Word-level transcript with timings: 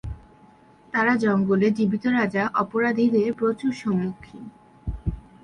তারা 0.93 1.13
জঙ্গলে 1.15 1.67
জীবিত 1.71 2.03
রাজা 2.07 2.43
অপরাধীদের 2.53 3.29
প্রচুর 3.33 3.71
সম্মুখীন। 3.73 4.43